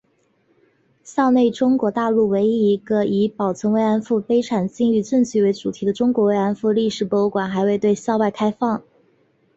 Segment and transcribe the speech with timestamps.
[1.03, 8.81] 校内中国大陆唯一一个以保存“慰安妇”悲惨境遇证据为主题的中国“慰安妇”历史博物馆还未对校外开放。